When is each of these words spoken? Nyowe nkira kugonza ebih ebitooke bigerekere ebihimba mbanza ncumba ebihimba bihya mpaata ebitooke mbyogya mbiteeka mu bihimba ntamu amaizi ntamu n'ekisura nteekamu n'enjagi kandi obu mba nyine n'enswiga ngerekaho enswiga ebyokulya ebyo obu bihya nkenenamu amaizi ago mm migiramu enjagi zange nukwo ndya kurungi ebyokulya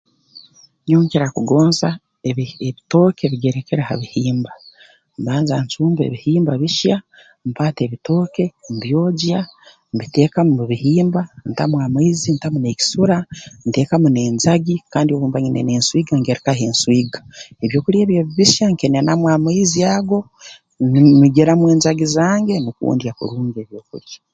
Nyowe 0.85 1.03
nkira 1.05 1.27
kugonza 1.35 1.87
ebih 2.29 2.49
ebitooke 2.67 3.23
bigerekere 3.31 3.83
ebihimba 3.93 4.51
mbanza 5.19 5.53
ncumba 5.63 6.01
ebihimba 6.03 6.51
bihya 6.61 6.97
mpaata 7.49 7.79
ebitooke 7.83 8.43
mbyogya 8.73 9.39
mbiteeka 9.93 10.39
mu 10.57 10.63
bihimba 10.71 11.21
ntamu 11.51 11.75
amaizi 11.85 12.29
ntamu 12.33 12.57
n'ekisura 12.61 13.17
nteekamu 13.67 14.07
n'enjagi 14.11 14.75
kandi 14.93 15.09
obu 15.11 15.25
mba 15.27 15.37
nyine 15.43 15.61
n'enswiga 15.63 16.13
ngerekaho 16.17 16.61
enswiga 16.69 17.19
ebyokulya 17.63 18.01
ebyo 18.03 18.19
obu 18.23 18.31
bihya 18.37 18.65
nkenenamu 18.73 19.25
amaizi 19.35 19.79
ago 19.95 20.19
mm 20.79 20.95
migiramu 21.21 21.63
enjagi 21.73 22.05
zange 22.15 22.53
nukwo 22.59 22.89
ndya 22.95 23.11
kurungi 23.17 23.57
ebyokulya 23.63 24.17